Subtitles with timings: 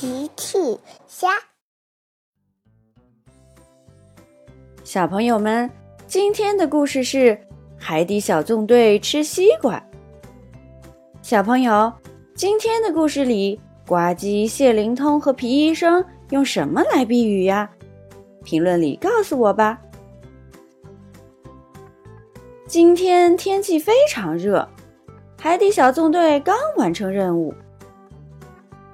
[0.00, 0.58] 奇趣
[1.06, 1.28] 虾，
[4.82, 5.70] 小朋友们，
[6.06, 7.18] 今天的故事是
[7.78, 9.76] 《海底小纵队吃西瓜》。
[11.20, 11.92] 小朋友，
[12.34, 17.68] 今天的故事里，呱唧、谢灵通和皮医生用什么来避雨呀？
[18.42, 19.78] 评论里告诉我吧。
[22.66, 24.66] 今天天气非常热，
[25.38, 27.52] 海底小纵队刚完成任务。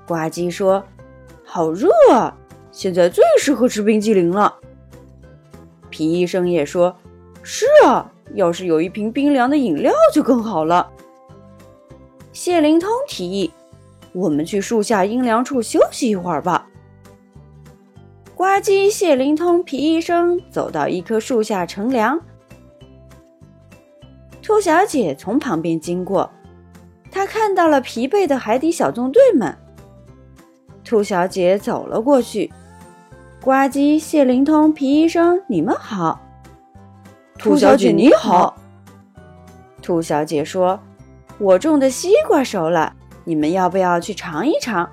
[0.04, 0.84] 呱唧说
[1.56, 2.36] ：“好热啊，
[2.70, 4.54] 现在最适合吃冰激凌了。”
[5.88, 6.94] 皮医生也说
[7.42, 10.86] ：“是啊，要是有一瓶冰凉的饮料就更好了。”
[12.30, 13.50] 谢灵通提议
[14.12, 16.68] ：“我们去树下阴凉处休息一会儿吧。”
[18.36, 22.20] 呱唧、谢灵通、皮医生走到一棵树下乘凉。
[24.42, 26.30] 兔小姐从旁边经过，
[27.10, 29.56] 她看到了疲惫的海底小纵队们。
[30.86, 32.48] 兔小姐走了过去，
[33.42, 36.20] 呱唧、谢灵通、皮医生，你们好。
[37.36, 38.56] 兔小姐你好。
[39.82, 40.78] 兔小姐说
[41.38, 42.94] ：“我种的西瓜熟了，
[43.24, 44.88] 你们要不要去尝一尝？”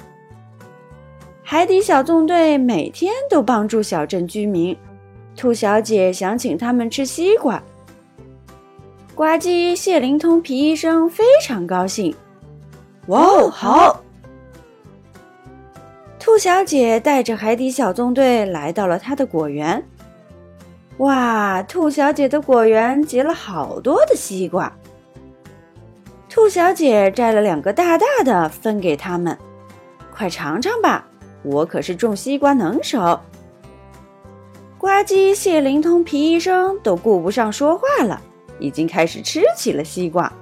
[1.43, 4.75] 海底小纵队每天都帮助小镇居民，
[5.35, 7.61] 兔小姐想请他们吃西瓜。
[9.13, 12.15] 呱唧、谢灵通、皮医生非常高兴。
[13.09, 14.01] 哇哦，好！
[16.33, 19.87] 兔小姐带着海底小纵队来到了她的果园。
[20.97, 24.73] 哇，兔小姐的果园结了好多的西瓜。
[26.27, 29.37] 兔小姐摘了两个大大的，分给他们。
[30.11, 31.05] 快尝尝吧，
[31.43, 33.19] 我可是种西瓜能手。
[34.79, 38.19] 呱唧、谢灵通、皮医生都顾不上说话了，
[38.57, 40.33] 已经开始吃起了西瓜。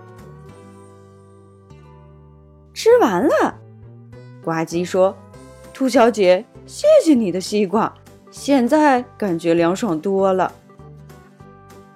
[2.73, 3.59] 吃完了，
[4.41, 5.13] 呱唧说。
[5.81, 7.91] 兔小姐，谢谢你的西瓜，
[8.29, 10.53] 现在感觉凉爽多了。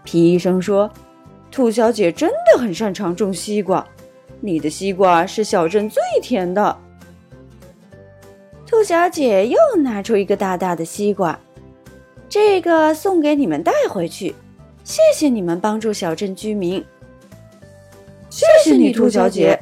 [0.03, 0.89] 皮医生说
[1.51, 3.87] ：“兔小姐真的很擅长种西瓜，
[4.41, 6.75] 你的西瓜是小镇最甜的。”
[8.65, 11.39] 兔小姐又拿出一个大大的西瓜，
[12.27, 14.33] 这个送给你们带回去，
[14.83, 16.83] 谢谢你们帮助小镇居民。
[18.31, 19.61] 谢谢你，兔小姐。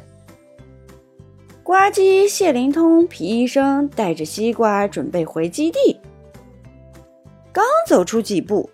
[1.64, 5.98] 呱唧、谢灵通、皮医生带着西瓜准备回基地。
[7.50, 8.68] 刚走出几步，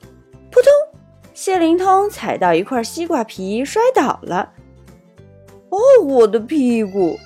[0.51, 1.01] 扑通！
[1.33, 4.53] 谢灵通踩到一块西瓜皮，摔倒了。
[5.69, 7.17] 哦，我的屁股！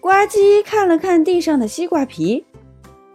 [0.00, 2.44] 呱唧看了看地上的西瓜皮，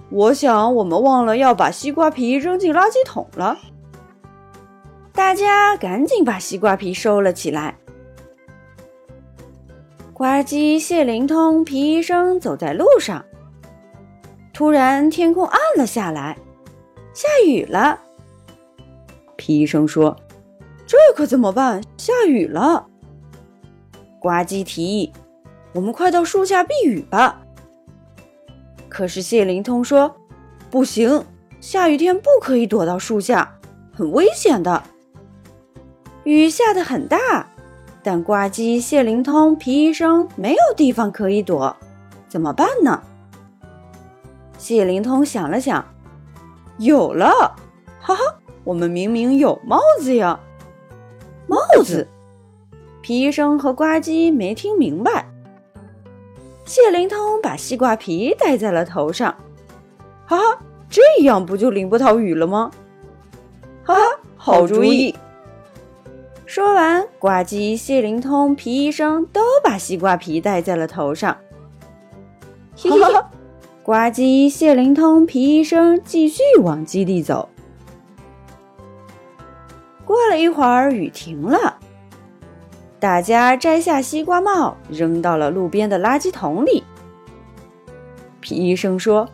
[0.10, 3.60] 我想我们忘了要把西瓜皮扔进垃圾桶了。
[5.14, 7.78] 大家赶紧把西瓜皮收了起来。
[10.18, 13.26] 呱唧、谢灵通、皮医生走在路上，
[14.54, 16.38] 突然天空暗了下来，
[17.14, 18.00] 下雨了。
[19.36, 20.16] 皮医生说
[20.88, 21.84] ：“这可怎么办？
[21.98, 22.88] 下雨了。”
[24.22, 25.12] 呱唧提议
[25.76, 27.42] ：“我们快到树下避雨吧。”
[28.88, 30.16] 可是谢灵通说
[30.72, 31.26] ：“不行，
[31.60, 33.60] 下雨天不可以躲到树下，
[33.92, 34.82] 很危险的。
[36.24, 37.50] 雨下得很大。”
[38.06, 41.76] 但呱唧、谢灵通、皮医生没有地方可以躲，
[42.30, 43.02] 怎么办呢？
[44.60, 45.84] 谢灵通想了想，
[46.78, 47.56] 有了，
[48.00, 48.22] 哈哈，
[48.64, 50.40] 我们明明有帽子呀！
[51.48, 52.08] 帽子？
[53.02, 55.28] 皮医生和呱唧没听明白。
[56.64, 59.34] 谢灵通把西瓜皮戴在了头上，
[60.28, 62.70] 哈哈，这样不就淋不到雨了吗？
[63.84, 64.02] 哈哈，
[64.38, 65.16] 好主意！
[66.46, 71.36] 说完，呱唧、谢灵通、皮医生都把西瓜皮戴在了头上。
[72.78, 73.00] 嘿嘿，
[73.82, 77.50] 呱唧、谢灵通、皮医生继续往基地走。
[80.06, 81.78] 过了一会儿，雨停了，
[83.00, 86.84] 大家摘下西瓜帽，扔到了路边的垃圾桶里。
[88.40, 89.28] 皮医生说：“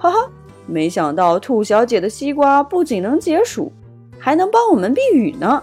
[0.00, 0.30] 哈哈，
[0.66, 3.70] 没想到兔小姐的西瓜不仅能解暑，
[4.18, 5.62] 还能帮我们避雨呢。”